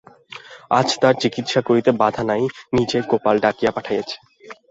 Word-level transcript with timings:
আজ 0.71 0.87
তার 1.01 1.15
চিকিৎসা 1.23 1.61
করিতে 1.61 1.91
বাঁধা 2.01 2.23
নাই, 2.23 2.43
নিজে 2.73 2.97
গোপাল 3.11 3.35
ডাকিয়া 3.43 3.71
পাঠাইয়াছে। 3.71 4.17